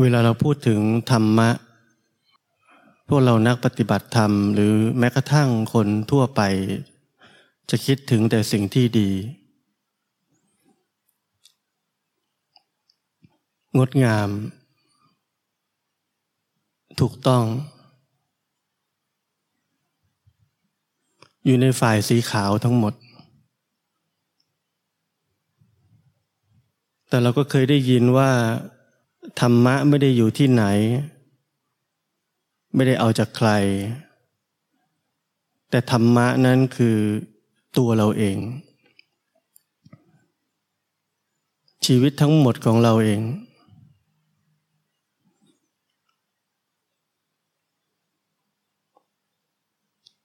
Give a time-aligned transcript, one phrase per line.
[0.00, 0.80] เวลาเราพูดถึง
[1.10, 1.50] ธรรมะ
[3.08, 6.40] พวกเรานักปฏิบัติธรรม หรือแม้กระทั่งคนทั่วไป
[7.70, 9.10] จะคิดถึงแต่สิ่งที่ดี
[13.78, 14.28] งดงาม
[17.00, 17.44] ถูกต้อง
[21.44, 22.94] อยู่ในฝ่ายสีขาวทั้งหมด
[27.08, 28.30] แต่เราก็เคยได้ยินว่า
[29.40, 30.64] ธรรมะไม่ได้อยู่ที่ไหน
[32.74, 33.50] ไม่ได้เอาจากใคร
[35.70, 36.96] แต่ธรรมะนั้นคือ
[37.78, 38.36] ตัวเราเอง
[41.86, 43.20] ชีวิตทั้งหมดของเราเอง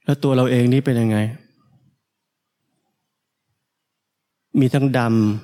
[0.06, 1.18] แล้วตัวเราเองนี้เป็นยังไง
[4.60, 5.00] มีทั้งด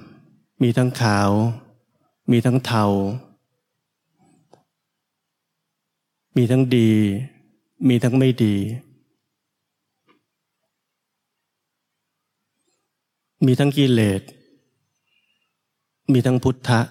[0.10, 1.30] ำมีทั้งขาว
[2.32, 2.86] มีทั้งเทา
[6.38, 6.90] มีทั้งดี
[7.90, 8.56] มีทั้งไม่ดี
[13.46, 14.22] มีทั้งกิเลส
[16.14, 16.82] มีทั้งพุทธะ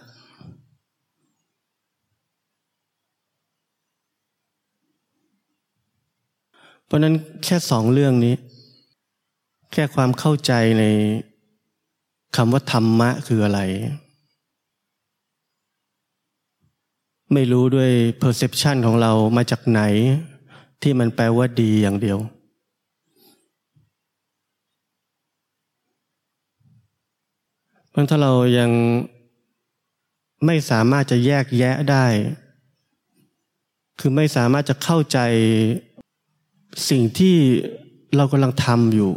[6.85, 8.35] เพราะนั้นแค่สองเรื่องนี้
[9.73, 10.85] แค่ความเข้าใจใน
[12.37, 13.61] คำว่าธรรมะคืออะไร
[17.33, 17.91] ไม่รู้ด้วย
[18.23, 19.81] perception ของเรามาจากไหน
[20.83, 22.19] ที่มันแปลว่าดีอย่างเดียว
[27.91, 28.71] เพราะถ้าเรายัง
[30.47, 32.07] ไม่สามารถจะแยกแยะได้
[34.01, 35.19] คือไม่สามารถจะเข้าใจ
[36.91, 37.37] สิ่งที่
[38.17, 39.13] เรากำลังทำอยู่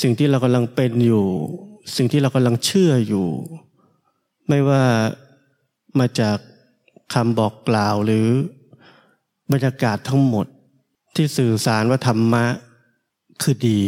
[0.00, 1.26] สิ่งที่เรากำลังเป็นอยู่
[1.96, 3.28] สิ่งที่เรากำลังเชื่ออยู่
[4.48, 4.82] ไม่ว่า
[5.98, 6.38] มาจาก
[7.12, 8.26] คำบอกกล่าวหรือ
[9.52, 10.46] บรรยากาศทั้งหมด
[11.14, 12.44] ที่สื่อสารว่าธรรมะ
[13.42, 13.82] คือดี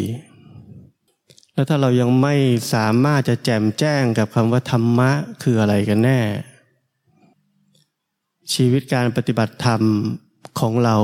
[1.55, 2.35] แล้วถ้าเรายังไม่
[2.75, 5.11] สามารถจะแจมแจ้งกับคำว่าธรรมะ
[5.43, 6.21] คืออะไรกันแน่
[8.55, 9.83] ชีวิตการปฏิบัติธรรม
[10.61, 10.97] ของเรา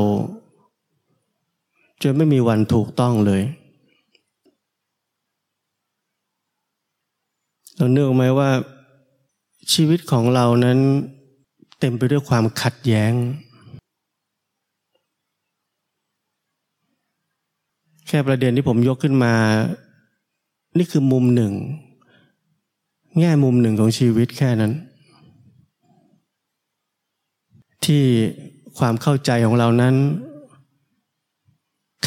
[2.03, 3.43] จะไม่มีวันถูกต้องเลย
[7.77, 8.51] เราเนื่องไหมว่า
[9.73, 10.79] ชีวิตของเรานั้น
[11.81, 13.13] เต็มไปด้วยความขัดแย้ง
[18.07, 19.35] แค่ประเด็นที่ผมยกขึ้นมา
[20.79, 21.53] นี่คือมุมหนึ่ง
[23.19, 24.73] แง่มุมหนึ่งของชีวิตแค่นั้น
[27.85, 28.05] ที่
[28.79, 29.95] ความเข้าใจของเรานั้น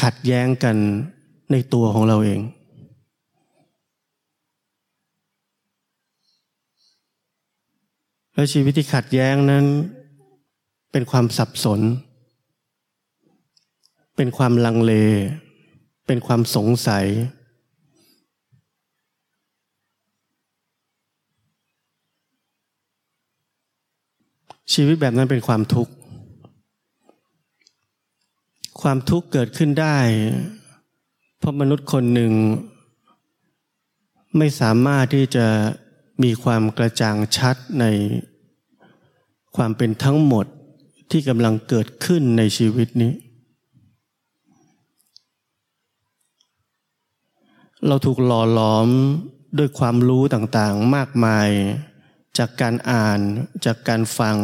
[0.02, 0.76] ขัดแย้งกัน
[1.52, 2.40] ในตัวของเราเอง
[8.34, 9.64] แล้วชีวิตที่ขัดแย้งนั้น
[10.92, 11.80] เป็นความสับสน
[14.16, 14.92] เป็นความลังเล
[16.06, 17.06] เป็นความสงสัย
[24.72, 25.92] ชีวิตแบบนั้นเป็นความทุกข์
[28.80, 29.98] ความทุกข์เกิดขึ้นได้
[31.38, 32.32] เพราะมนุษย์คนหนึ่ง
[34.38, 35.46] ไม่สามารถที่จะ
[36.22, 37.84] มีความกระจ่างชัดใน
[39.56, 40.46] ความเป็นทั้งหมด
[41.10, 43.12] ที่กำลังเกิดขึ้นในชีวิตนี้
[47.86, 48.88] เราถูกหล่อหลอม
[49.58, 51.48] ด้วยความรู้ต่างๆมากมาย
[52.38, 53.20] จากการอ่าน
[53.66, 54.36] จากการฟัง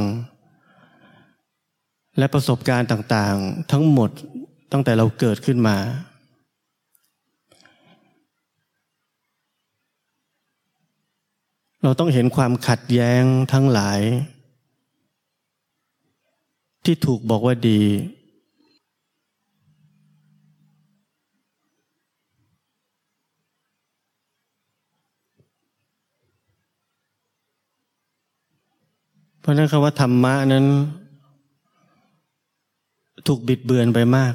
[2.18, 4.10] และประสบการณ์ต่างๆ ทั้งหมด
[4.72, 5.76] ตั้งแต่เราเกิดขึ้นมา
[11.82, 14.00] เราต้องเห็นความขัดแย้งทั้งหลาย
[16.84, 17.82] ที่ถูกบอกว่าดี
[29.40, 30.66] เพราะนั้นคำว่าธรรมะนั้น
[33.26, 34.34] ถูกบิดเบือนไปมาก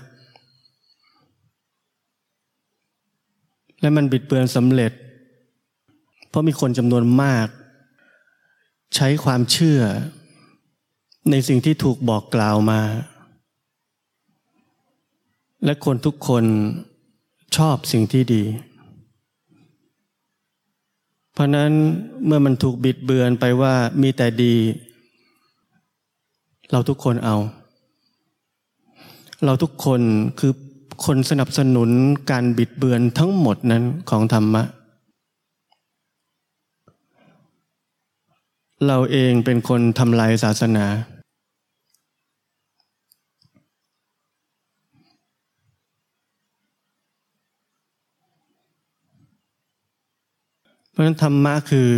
[3.82, 4.92] และมันบิดเบือนสำเร็จ
[6.36, 7.48] ราะมีคนจำนวนมาก
[8.96, 9.80] ใช้ความเชื่อ
[11.32, 12.82] ในสิ่งที่ถูกบอกกล่าวมา
[15.66, 16.44] และคนทุกคน
[17.58, 18.44] ชอบสิ่งที่ดี
[21.34, 21.72] เพราะนั้น
[22.26, 24.56] เมื่อมันถูกบิดเบือนไปว่ามีแต่ดี
[26.72, 27.38] เราทุกคนเอา
[29.46, 30.02] เราทุกคน
[30.40, 30.54] คือ
[31.06, 31.90] คนสนับสนุน
[32.32, 34.64] การบิดเบือนทั้งหมดนั้นของธรรมะ
[38.84, 40.86] เราเองเป็นคนทำลายศาสนา
[50.90, 51.92] เพราะฉะนั้นธรรมะคือ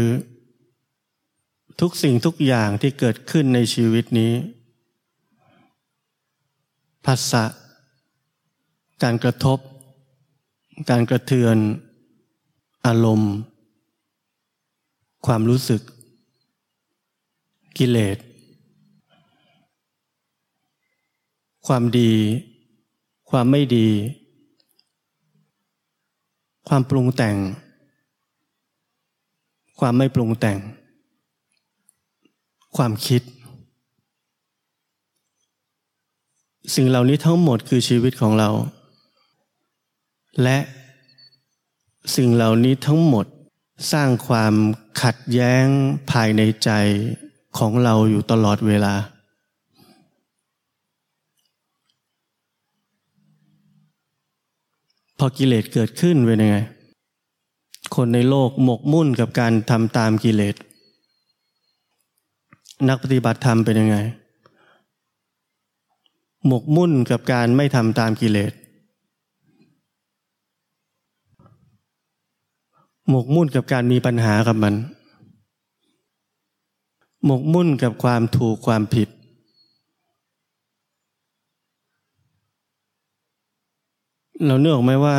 [1.82, 4.34] ทุกสิ่งทุกอย่างที่เกิดขึ้นในชีวิตนี้
[7.06, 7.46] ภาษะ
[9.04, 9.60] การกระทบ
[10.90, 11.58] การกระเทือน
[12.86, 13.34] อารมณ์
[15.26, 15.82] ความรู้สึก
[17.78, 18.18] กิเลส
[21.68, 22.14] ความดี
[23.30, 23.88] ความไม่ดี
[26.68, 27.38] ความปรุงแต่ง
[29.80, 30.58] ความไม่ปรุงแต่ง
[32.78, 33.22] ความคิด
[36.76, 38.50] สิ่งเหล่านี้ทั้งหมดคือชีวิตของเรา
[40.44, 40.58] และ
[42.16, 43.26] สิ่งเหล่านี้ทั้งหมด
[43.92, 44.54] สร้างความ
[45.02, 45.66] ขัดแย้ง
[46.12, 46.70] ภายในใจ
[47.58, 48.94] ของเราอยู่ตลอดเวลา
[55.18, 56.58] พอกิเลสเกิดขึ้นเป็นยังไง
[57.96, 60.56] คนในโลกหมกมุ่นกับการทำตามกิเลส
[62.88, 63.98] นักปฏิบัติธรรมเป็นยังไง
[66.48, 68.54] หมกมุ่นกับการไม่ทำตามกิเลส
[73.10, 74.74] หมกมุ่นกับการมีปัญหากับมัน
[77.26, 79.10] หมกมุ่นกับความถูกความผิด
[84.46, 85.18] เราเนื้อออกไหมว่า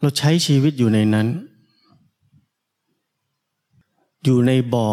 [0.00, 1.26] เราใช้ชีวิตอยู่ในนั้น
[4.24, 4.88] อยู่ในบ่อ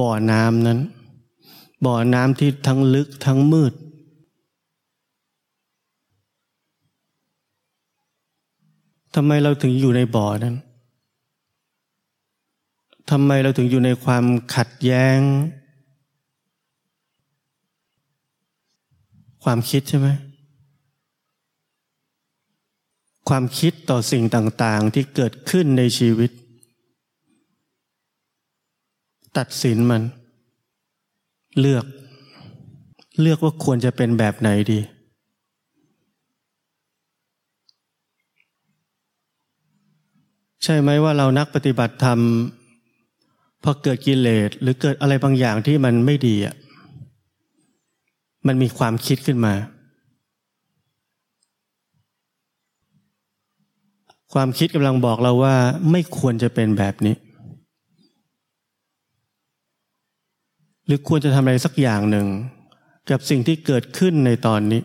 [0.00, 0.78] บ่อน้ำนั้น
[1.84, 3.72] บ่อน้ำที่ทั้งลึกทั้งมืด
[9.14, 10.56] ทำไมเราถึงอยู่ในบ่อนั้น
[13.10, 14.24] ทำไมเราถึงอยู่ในความ
[14.54, 15.18] ขัดแย้ง
[19.44, 20.08] ความคิดใช่ไหม
[23.28, 26.30] ความคิดต่อสิ่งต่างๆที่เกิดขึ้นในชีวิต
[29.36, 30.02] ตัดสินมัน
[31.60, 31.84] เลือก
[33.20, 34.80] เลือกว่าควรจะเป็นแบบไหนดี
[40.62, 42.20] ใช่ไหมว่าเรานักปฏิบัติธรรม
[43.62, 46.54] พอเกิดกิเลสหรือเกิดอะไรบางอย่างที่มันไม่ดีอะ
[48.46, 49.54] มันมีความคิดขึ้นมา
[54.32, 55.54] ความคิดกำลังบอกเราว่า
[55.90, 57.14] ไม่ควรจะเป็นแบบนี้
[60.86, 62.26] หรือควรจะทำอะไรสักอย่างหนึ่ง
[63.10, 64.82] กับสิ่งที่เกิดขึ้นในตอนนี้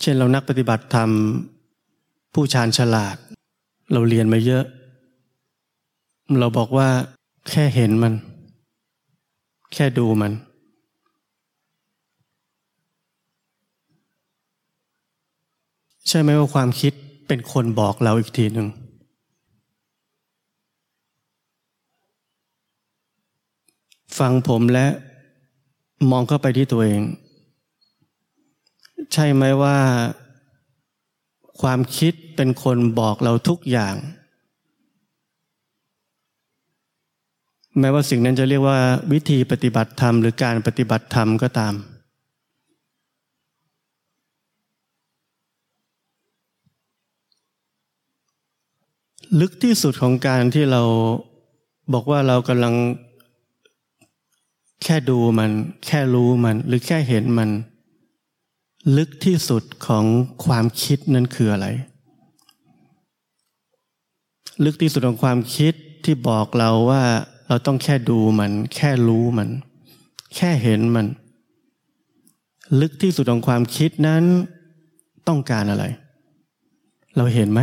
[0.00, 1.10] เช่นเรานักปฏิบัติธรรม
[2.34, 3.16] ผู้ชาญฉลาด
[3.92, 4.64] เราเรียนมาเยอะ
[6.40, 6.88] เราบอกว่า
[7.50, 8.14] แค่เห็นมัน
[9.72, 10.32] แค่ดูมัน
[16.08, 16.92] ใช่ไหมว่าความคิด
[17.28, 18.68] เป็นคนบอกเราอีกทีหนึ่ง
[24.18, 24.86] ฟังผมและ
[26.10, 27.02] มองเข้าไปที่ตัวเอง
[29.12, 29.76] ใช่ไหมว่า
[31.60, 33.94] ความคิดเป็นคนบอกเราทุกอย่าง
[37.80, 38.78] แม้ว่าสิ่งนั้นจะเรียกว่า
[39.12, 41.74] วิธีปฏิบัติธรรมหรือการปฏิบัติธรรมก็ตาม
[49.40, 50.82] ลึกที่สุดของการที่เรา
[51.92, 52.74] บอกว่าเรากำลัง
[54.82, 55.50] แค่ดูมัน
[55.86, 57.50] แค่รู้มัน หรือแค่เห็นมัน
[58.96, 60.04] ลึกที่สุดของ
[60.44, 61.66] ความคิดนั้นคืออะไร
[64.64, 67.02] ลึกที่สุดของความคิดที่บอกเราว่า
[67.48, 69.48] เราต้องแค่ดูมัน แค่รู้มัน
[70.36, 71.06] แค่เห็นมัน
[72.80, 74.24] ลึกที่สุดของความคิดนั้น
[75.28, 75.84] ต้องการอะไร
[77.16, 77.60] เราเห็นไหม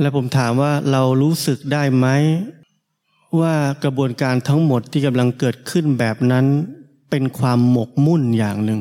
[0.00, 2.06] และผมถามว่าเรารู้สึกได้ไหม
[3.40, 3.54] ว่า
[3.84, 6.46] กระบวนการทั้งหมดที่กำลังเกิดขึ้นแบบนั้น
[7.10, 8.80] เป็นความหมกมุ่นอย่างหนึ่ง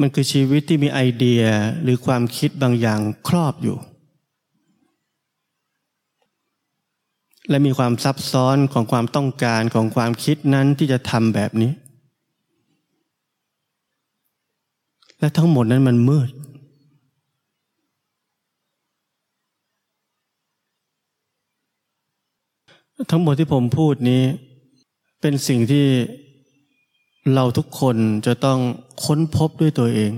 [0.00, 1.42] มันคือชีวิตที่มีไอเดีย
[1.82, 3.76] หรือความคิดบางอย่างครอบอยู่
[7.48, 11.72] และมีความซับซ้อนของความต้องการของความคิดนั้นที่จะทำแบบนี้
[15.18, 16.30] และทั้งหมดนั้นมันมืด
[23.10, 24.22] ทั้งหมดที่ผมพูดนี้
[25.20, 25.86] เป็นสิ่งที่
[27.32, 28.60] เราทุกคนจะต้อง
[29.04, 30.12] ค้นพบด้วยตัวเอง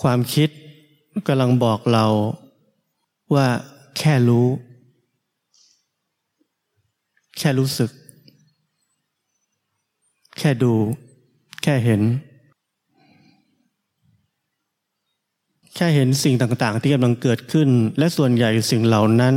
[0.00, 0.48] ความคิด
[1.26, 2.06] กำลังบอกเรา
[3.34, 3.46] ว่า
[3.98, 4.46] แค่รู้
[7.38, 7.90] แค่รู้สึก
[10.38, 10.74] แค่ดู
[11.62, 12.02] แค่เห็น
[15.76, 17.68] แค่เห็นสิ่งต่างๆ ที่กำลังเกิดขึ้น
[17.98, 19.34] และส่วนใหญ่สิ่งเหล่านั้น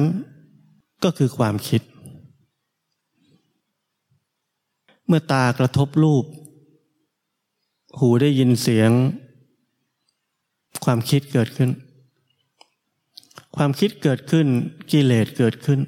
[1.03, 1.81] ก็คือความคิด
[5.08, 6.25] เมื่อตากระทบรูป
[8.00, 8.91] หูได้ยินเสียง
[10.86, 11.69] ความคิดเกิดขึ้น
[13.55, 14.48] ความคิดเกิดขึ้น
[14.91, 15.79] กิเลสเกิดขึ้น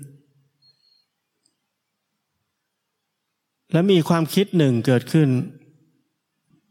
[3.72, 5.30] และมีความคิดหนึ่งเกิดขึ้น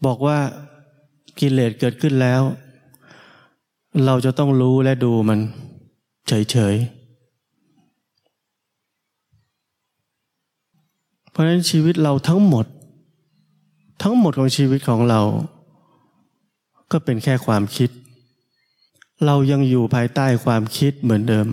[0.04, 0.38] บอกว่า
[1.40, 2.42] กิเลสเกิดขึ้นแล้ว
[4.06, 5.38] เราจะต้องรู้และดูมัน
[6.28, 7.00] เฉยๆ
[11.30, 12.66] เพราะฉะนั้นชีวิตเราทั้งหมด
[14.02, 15.20] ทั้งหมดของชีวิตของเรา
[16.92, 17.90] ก็เป็นแค่ความคิด
[19.26, 21.46] เรายังอยู่ภายใต้ความคิดเหมือนเดิม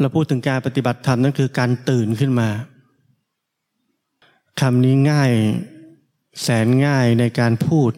[0.00, 2.48] เราพูดถึงการปฏิบัติธรรมนั่นคือการตื่นขึ้นมา
[4.60, 5.32] คำนี้ง่าย
[6.42, 7.92] แสนง่ายในการพูด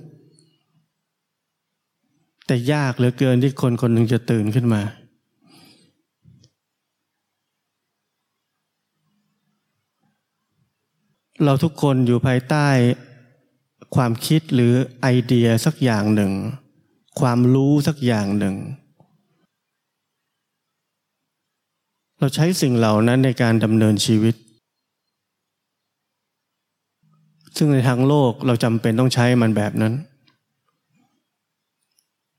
[2.47, 4.83] แต่ยากเหลือเกินที่คนคนหนึ่งจะตื่นขึ้นมา
[11.45, 12.69] เราทุกคนอยู่ภายใต้
[13.95, 16.33] ความคิดหรือไอเดียสักอย่างหนึ่ง
[17.21, 18.55] ความรู้สักอย่างหนึ่ง
[22.19, 24.35] เราใช้สิ่งเหล่านั้นในการดำเนินชีวิต
[27.63, 29.95] ซึ่งในทางโลกเราจำเป็นต้องใช้มันแบบนั้น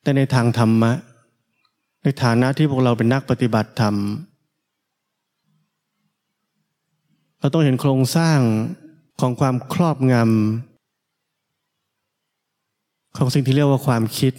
[0.01, 0.91] แต่ในทางธรรมะ
[2.03, 3.95] ในฐานะที่พวกเราเป็นนักปฏิบัติธรรม
[7.39, 8.39] เราต้องเห็นโครงสร้าง
[9.21, 14.33] ของความครอบงำของสิ่งที่เรียกว่าความคิด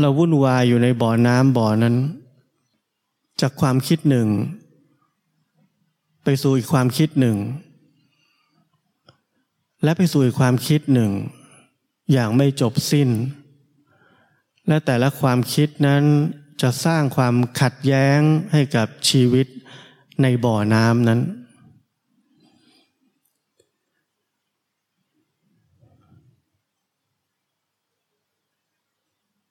[0.00, 1.94] เราวุ่นวายอยู่ในบ่อน้ำบ่อนั้น
[3.40, 4.28] จากความคิดหนึ่ง
[6.28, 7.36] ไปสู่อีกความคิดหนึ่ง
[9.84, 11.10] และไปสู่อีกความคิดหนึ่ง
[12.12, 13.08] อย่างไม่จบสิ้น
[14.68, 16.04] และแต่ละความคิดนั้น
[16.62, 18.20] จะสร้างความขัดแย้ง
[18.52, 19.46] ให้กับชีวิต
[20.22, 21.20] ในบ่อน้ำนั้น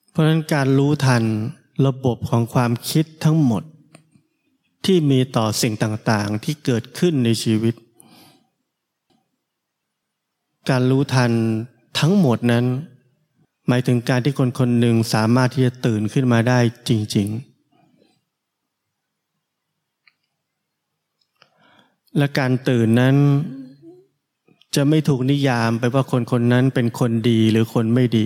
[0.10, 1.24] เพราะนั้นการรู้ทัน
[1.86, 3.64] ระบบของความคิดทั้งหมด
[4.86, 7.74] ที่มีต่อสิ่งต่างๆ ที่เกิดขึ้นในชีวิต
[10.70, 11.32] การรู้ทัน
[12.00, 12.66] ทั้งหมดนั้น
[13.68, 17.56] หมายถึงการที่คนคนหนึ่งสามารถที่จะตื่นขึ้นมาได้จริง ๆ
[22.18, 23.16] และการตื่นนั้น
[24.76, 28.26] จะไม่ถูกนิยามไปว่าคนคนนั้นเป็นคนดีหรือคนไม่ดี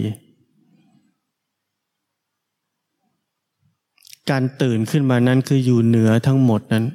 [4.32, 6.86] การตื่นขึ้นมานั้นคืออยู่เหนือทั้งหมดนั้น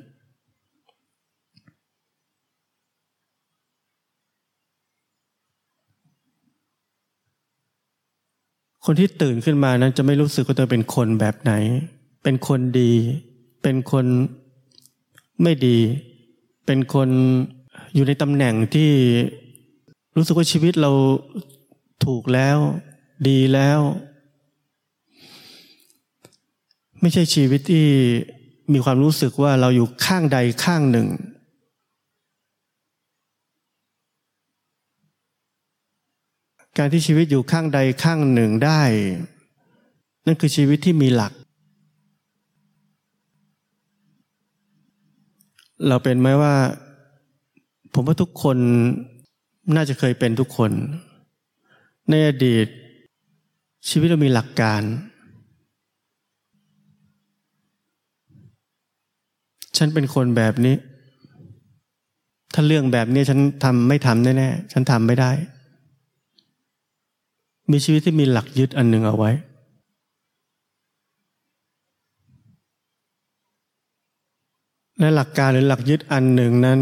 [8.85, 11.53] คนที่ตื่นขึ้นมานั้นจะไม่รู้สึกว่าตัวเป็นคนแบบไหน
[12.23, 12.93] เป็นคนดี
[13.63, 14.07] เป็นคน
[15.43, 15.79] ไม่ดี
[16.67, 17.09] เป็นคน
[17.95, 18.91] อยู่ในตำแหน่งที่
[20.17, 20.91] รู้สึกว่าชีวิตเรา
[22.05, 22.59] ถูกแล้ว
[23.29, 23.79] ดีแล้ว
[27.07, 27.87] ไม่ใช่ชีวิตที่
[28.73, 31.09] มีความรู้สึกว่าเราอยู่ข้างใดข้างหนึ่ง
[36.79, 38.83] การที่ชีวิตอยู่ข้างใดข้างหนึ่งได้
[40.27, 41.33] นั่นคือชีวิตที่มีหลัก
[45.89, 46.55] เราเป็นไหมว่า
[47.95, 48.59] ผมว่าทุกคน
[49.77, 50.71] น่าจะเคยเป็นทุกคน
[52.11, 52.67] ในอดีต
[53.89, 54.83] ชีวิตเรามีหลักการ
[59.77, 60.77] ฉันเป็นคนแบบนี้
[62.55, 65.31] ถ้าเรื่องแบบนี้ฉันทำไม่ทำแน่ๆฉันทำไม่ได้
[67.71, 69.31] มีชีวิตที่มีหลักยึดอันหนึ่งเอาไว้
[74.99, 76.81] และหลักการหรือหลักยึดอันหนึ่งนั้น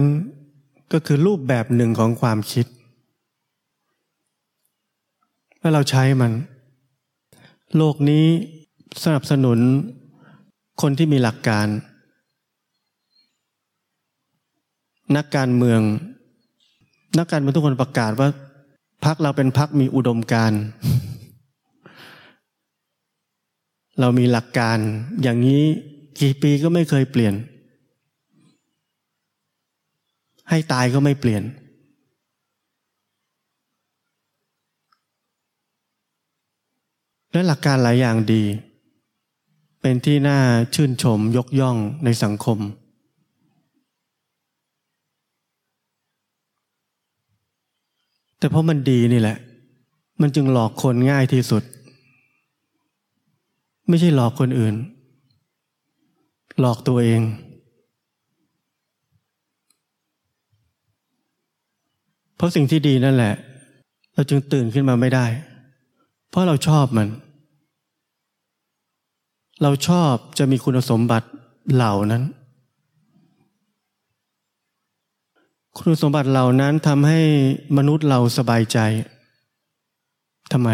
[0.92, 2.66] ก็คือรูปแบบหนึ่งของความคิด
[5.60, 6.32] และเราใช้มัน
[7.76, 8.26] โลกนี้
[9.04, 9.58] สนับสนุน
[10.82, 11.66] คนที่มีหลักการ
[15.16, 15.80] นักการเมือง
[17.18, 18.28] นักการเมืองทุกคนประกาศว่า
[19.04, 20.52] พักเราเป็นพักมีอุดมการ
[24.00, 24.78] เรามีหลักการ
[25.22, 25.62] อย่างนี้
[26.20, 27.34] กี่ปีก็ไม่เคยเปลี่ยน
[30.50, 31.42] ให้ตายก็ไม่เปลี่ยน
[37.32, 38.42] และหลักการหลายอย่างดี
[39.80, 40.38] เป็นที่น่า
[40.74, 42.58] ชื่นชมยกย่องในสังคม
[48.42, 49.36] แต่เพราะมันดีนี่แหละ
[50.20, 51.62] มันจึงหลอกคนง่ายที่สุด
[53.88, 54.74] ไม่ใช่หลอกคนอื่น
[56.60, 57.20] หลอกตัวเอง
[62.36, 63.34] เพราะสิ่งที่ดีนั่นแหละ
[64.14, 65.26] เราจึงตื่นขึ้นมาไม่ได้
[66.28, 67.08] เพราะเราชอบมัน
[69.62, 71.28] เราชอบจะมีคุณสมบัติ
[71.74, 72.22] เหล่านั้น
[75.78, 77.20] คุณสมบัติเหล่านั้นทำให้
[77.76, 78.78] มนุษย์เราสบายใจ
[80.52, 80.70] ทำไม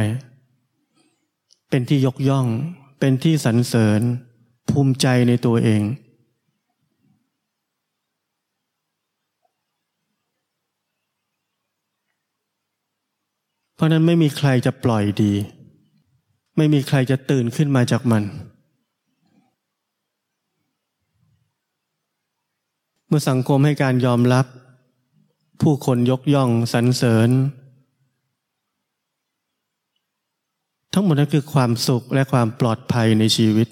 [1.70, 2.46] เป็นที่ยกย่อง
[3.00, 4.00] เป็นที่สรรเสริญ
[4.70, 5.82] ภูมิใจในตัวเอง
[13.74, 15.32] เพราะนั้นไม่มีใครจะปล่อยดี
[16.56, 18.24] ไม่มีใครจะตื่นขึ้นมาจากมัน
[23.06, 24.46] เมื่อสังคมให้การยอมรับ
[25.62, 27.30] ผู้คนยกย่องสรรเสริญ
[30.92, 33.68] ทั้งหมดนั้นคือความสุขและความปลอดภัยในชีวิต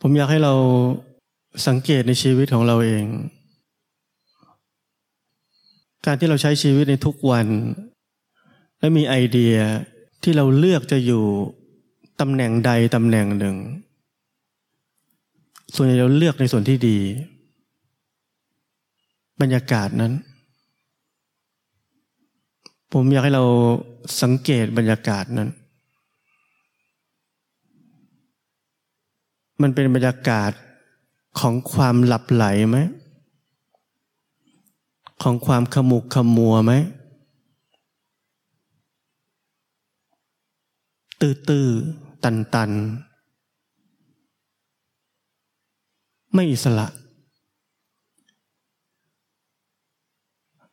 [0.00, 0.54] ผมอยากให้เรา
[1.66, 3.06] สังเกตในชีวิตของเราเอง
[6.06, 7.46] การที่เราใช้ชีวิตในทุกวัน
[8.78, 9.56] และมีไอเดีย
[10.22, 11.24] ที่เราเลือกจะอยู่
[12.20, 13.56] ตำแหน่งใดตำแหน่งหนึ่ง
[15.74, 16.98] ส่วนใหญ่เราเลือกในส่วนที่ดี
[19.40, 20.12] บรรยากาศนั้น
[22.92, 23.44] ผมอยากให้เรา
[24.22, 25.50] สังเกตบรรยากาศนั้น
[29.62, 30.52] มันเป็นบรรยากาศ
[31.40, 32.78] ของความหลับไหลไหม
[35.22, 36.72] ของความขมุกขมัวไหม
[41.22, 41.68] ตื้อตื้อ
[42.24, 42.70] ตันตัน
[46.34, 46.86] ไม่อิสระ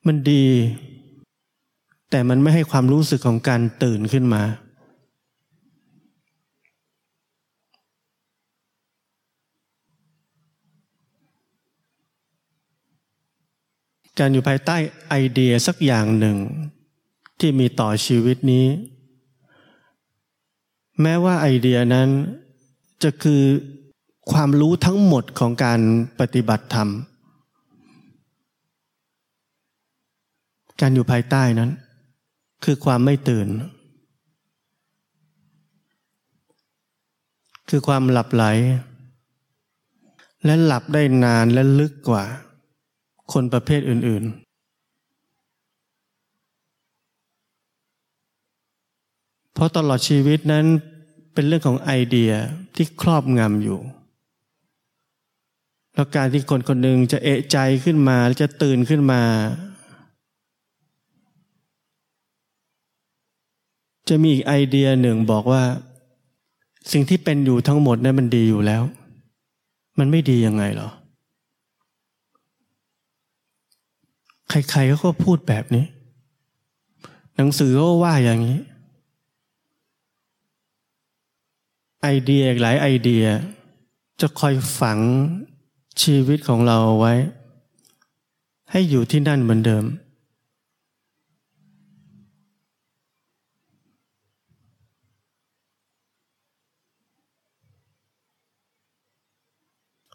[0.08, 0.46] มันดี
[2.10, 4.44] แต่มันไม่ให้ความรู้สึกของการตื่นขึ้นมา
[14.20, 14.78] การอยู่ภายใต้
[15.10, 16.38] ไอเดียสักอย่างหนึ่ง
[17.40, 18.66] ที่มีต่อชีวิตนี้
[21.02, 22.10] แม้ว่าไอเดียนั้น
[23.04, 23.44] จะคือ
[24.32, 25.80] ความรู้ทั้งหมดของการ
[26.20, 26.90] ปฏิบัติธรรม
[30.82, 31.72] การอยู่ภายใต้นั้น
[32.64, 33.48] คือความไม่ตื่น
[37.70, 38.44] คือความหลับไหล
[40.46, 42.24] และหลับได้นานและลึกกว่า
[43.34, 44.49] คนประเภทอื่นๆ
[49.60, 50.65] เพราะตลอดชีวิตนั้น
[51.34, 52.32] เป็นเรื่องของไอเดีย
[52.76, 53.80] ที่ครอบงำอยู่
[55.93, 59.22] แล้วการที่คนคนหนึ่งจะเอะใจขึ้นมาจะตื่นขึ้นมา
[64.10, 65.63] จะมีอีกไอเดียหนึ่งบอกว่า
[66.91, 68.84] สิ่งที่เป็นอยู่ทั้งหมดนั้นมันดีอยู่แล้ว
[70.00, 70.89] มันไม่ดียังไงหรอ
[74.50, 75.86] ใครๆก็พูดแบบนี้
[77.36, 78.60] หนังสือก็ว่าอย่างนี้
[82.02, 83.26] ไอเดียหลายไอเดีย
[84.22, 85.00] จะคอยฝัง
[86.02, 87.14] ชีวิตของเราไว้
[88.72, 89.86] ให้อยู่ที่นั่นเหมือนเดิม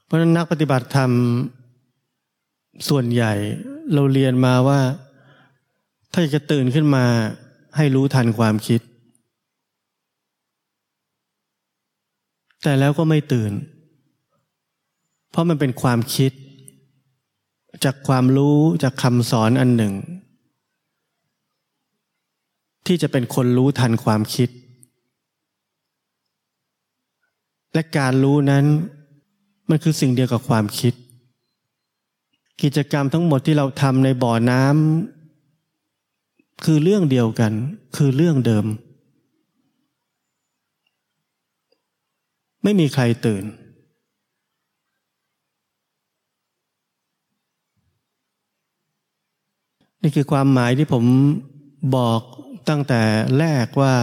[0.04, 1.10] เพราะนั้นนักปฏิบัติธรรม
[2.88, 3.32] ส่วนใหญ่
[3.94, 4.80] เราเรียนมาว่า
[6.12, 7.04] ถ้าจะตื่นขึ้นมา
[7.76, 8.80] ให้รู้ทันความคิด
[12.64, 13.52] แต่แล้วก็ไม่ตื่น
[15.30, 16.32] เพราะมันเป็นความคิด
[17.84, 19.94] จากความรู้จากคำสอนอันหนึ่ง
[22.86, 24.48] ที่จะเป็นคนรู้ทันความคิด
[27.72, 28.64] และการรู้นั้น
[29.68, 30.94] มันคือสิ่งเดียวกับความคิด
[32.62, 37.52] กิจกรรมทั้งหมดที่เราทำในบ่อน้ำคือเรื่องเดียวกัน
[37.96, 38.66] คือเรื่องเดิม
[42.64, 43.44] ไม่มีใครตื่น
[50.02, 51.04] นี่คือความหมายที่ผม
[51.96, 52.20] บอก
[52.68, 53.02] ตั้งแต่
[53.38, 53.94] แรกว่า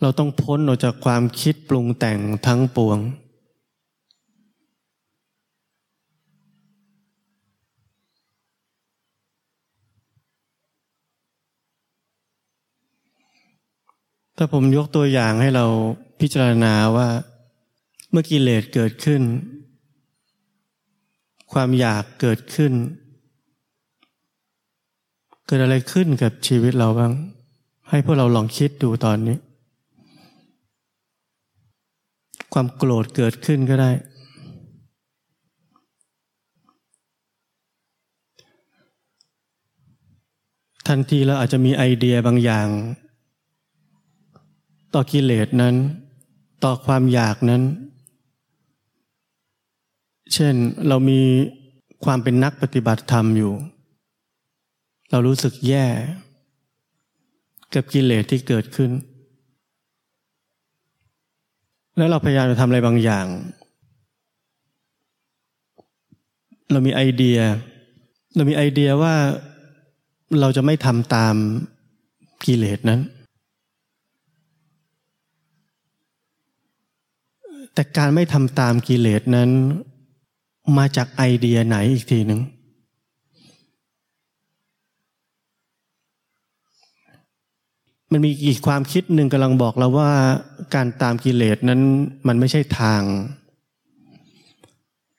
[0.00, 2.98] เราต้องพ้นออกจากความคิดปรุงแต่งทั้งปวง
[14.36, 15.66] ถ้าผมยกตัวอย่างให้เรา
[16.20, 17.08] พิจารณาว่า
[18.10, 19.22] เมื่อกิเลสเกิดขึ้น
[21.52, 22.72] ความอยากเกิดขึ้น
[25.46, 27.12] เกิดอะไรขึ้นกับชีวิตเราบ้าง
[27.88, 29.36] ให้พวกเราลองคิดดูตอนนี้
[32.52, 33.90] ความโกรธเกิดขึ้นก็ได้
[40.88, 42.68] ทันทีเราอาจจะมีไอเดียบางอย่าง
[44.94, 45.74] ต่อกิเลสนั้น
[46.64, 47.62] ต่อความอยากนั้น
[50.34, 50.54] เช่น
[50.88, 51.20] เรามี
[52.04, 53.54] ความเป็นนักปฏิบัติธรรมอยู่
[55.10, 55.86] เรารู้สึกแย่
[57.74, 58.90] กับกิเลสที่เกิดขึ้น
[61.96, 63.26] แล้วเราพยายามจะทำอะไรบางอย่าง
[66.70, 67.38] เรามีไอเดีย
[68.34, 69.14] เรามีไอเดียว่า
[70.40, 71.34] เราจะไม่ทำตาม
[72.46, 73.00] กิเลสนั้น
[77.74, 79.50] แต่การไม่ทำตามกิเลสนั้น
[80.78, 82.40] มาจากไอเดียไหนอีกทีหนึ่ง
[88.12, 90.10] มันมีอีกความคิดหนึ่งกำลังบอกเราว่า
[90.74, 91.80] การตามกิเลสนั้น
[92.26, 93.02] มันไม่ใช่ทาง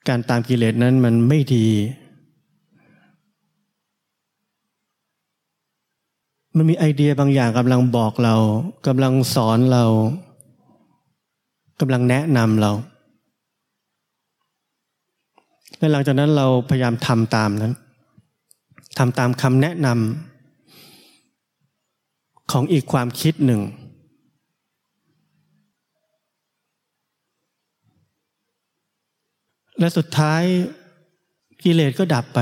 [0.08, 1.68] การตามกิเลสนั้นมันไม่ดี
[6.56, 8.34] มันมีไอเดียบางอย่างกำลังบอกเรา
[8.86, 9.84] กำลังสอนเรา
[11.80, 12.72] กำลังแนะนำเรา
[15.78, 17.74] และหลังจากนั้นเราพยายามทำตามนั้น
[18.98, 23.60] ทำตามคำแนะนำของอีกความคิดหนึ่ง
[29.78, 30.42] และสุดท้าย
[31.62, 32.40] กิเลสก็ดับไป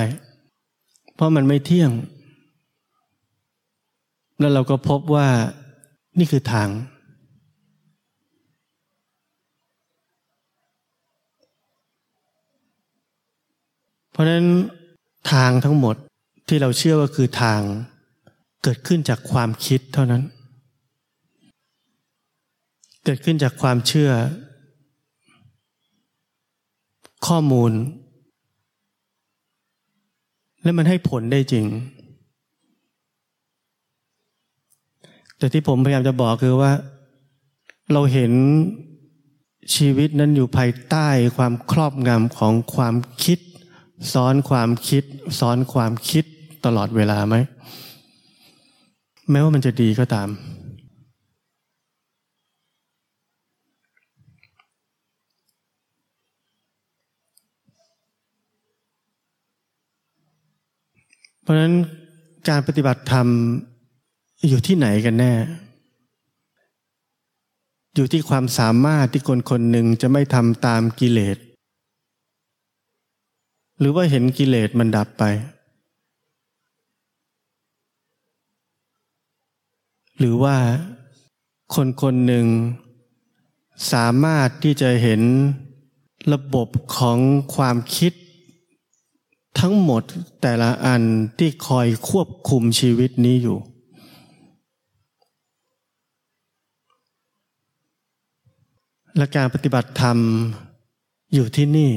[1.14, 1.90] เพราะมันไม่เที่ยง
[4.38, 5.28] แล้วเราก็พบว่า
[6.18, 6.68] นี่คือทาง
[14.20, 14.48] ราะฉะนั้น
[15.32, 15.96] ทางทั้งหมด
[16.48, 17.60] ที่เราเชื่อว่าคือทาง
[18.62, 20.22] เกิดขึ้นจากความคิดเท่านั้น
[23.04, 24.10] เกิดขึ้นจากความเชื่อ
[27.26, 27.72] ข้อมูล
[30.62, 31.66] และมันให้ผลได้จริง
[35.38, 36.72] แต่ที่ผมพยายามจะบอกคือว่า
[37.92, 38.32] เราเห็น
[39.74, 43.38] ชีวิตนั้นอยู่ภายใต้ความครอบงำของความคิด
[44.12, 45.04] ซ้อนความคิด
[45.40, 46.24] ซ้อนความคิด
[46.64, 47.36] ตลอดเวลาไหม
[49.30, 50.28] แม้ว่ามันจะดีก็ตาม
[61.42, 61.72] เพราะนั้น
[62.48, 63.26] การปฏิบัติธรรม
[64.48, 65.32] อยู่ที่ไหนกันแน่
[67.94, 71.38] อยู่ที่ความสามารถที่คนคนหนึ่งจะไม่ทำตามกิเลส
[73.80, 75.24] หรือว่าเห็นกิเลสมันดับไป
[80.18, 80.56] หรือว่า
[81.74, 82.46] คนคนหนึ่ง
[83.92, 85.20] สามารถที่จะเห็น
[86.32, 87.18] ระบบของ
[87.54, 88.12] ความคิด
[89.60, 90.02] ทั้งหมด
[90.42, 91.02] แต่ละอัน
[91.38, 93.58] ที่คอยควบคุมชีวิตนี้อยู่
[99.16, 100.18] และการปฏิบัติธรรม
[101.34, 101.90] อยู่ที่นี่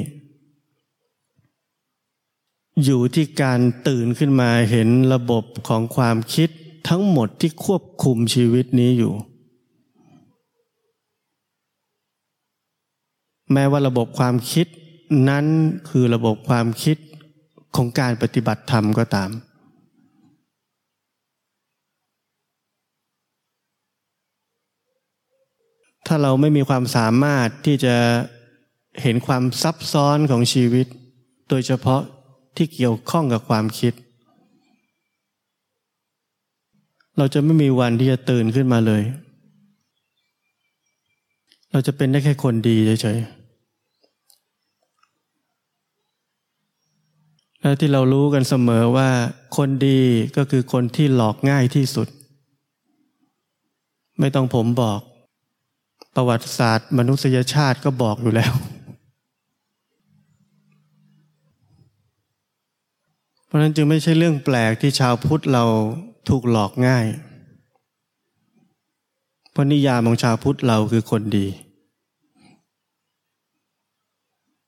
[2.84, 6.50] อยู่ที่การตื่นขึ้นมาเห็นระบบของความคิด
[6.90, 9.14] ทั้งหมดที่ควบคุมชีวิตนี้อยู่
[13.54, 14.68] แม้ว่าระบบความคิด
[15.30, 15.46] นั้น
[15.90, 16.98] คือระบบความคิด
[17.76, 19.30] ของการปฏิบัติธรรมก็ตาม
[26.08, 27.96] ถ้าเราไม่มีความสามารถที่จะ
[29.02, 30.88] เห็นความซับซ้อนของชีวิต
[31.50, 32.02] โดยเฉพาะ
[32.56, 33.94] ที่เกี่ยวข้องกับความคิด
[37.18, 39.04] เราจะไม่มีวันที่จะตื่นขึ้นมาเลย
[41.72, 43.44] เราจะเป็นได้แค่คนดีเฉยๆ
[47.62, 49.10] และที่เรารู้กันเสมอว่า
[49.58, 50.00] คนดี
[50.38, 52.08] ก็คือคนที่หลอกง่ายที่สุด
[54.20, 55.00] ไม่ต้องผมบอก
[56.16, 58.54] ประวัติศาสตร์ มนุษยชาติก็บอกอยู่แล้ว
[63.54, 65.66] ราะนั้นจึงไม่ใช่เรื่องแปลกที่ชาวพุทธเรา
[66.30, 67.06] ถูกหลอกง่าย
[69.52, 71.48] เพราะนิยามของชาวพุทธเราคือคนดี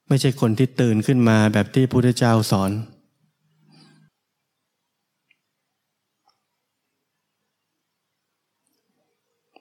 [0.08, 2.72] ไม่ใช่คนที่ตื่นขึ้นมาแบบที่พระพุทธเจ้าสอน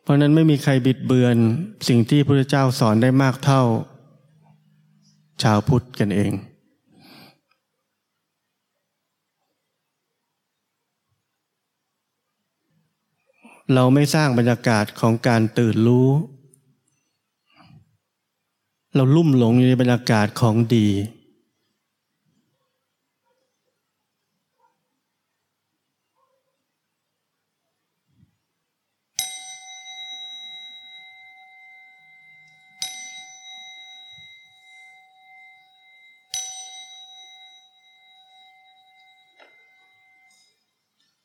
[0.03, 1.37] เพราะนั้นไม่มีใครบิดเบือน
[1.89, 3.63] สิ่งที่พระเจ้าสอนได้มากเท่า
[5.43, 6.33] ชาวพุทธกันเอง
[13.73, 16.11] เราไม่สร้างบรรยากาศของการตื่นรู้
[18.95, 20.89] เราลุ่มหลงอยู่ในบรรยากาศของดี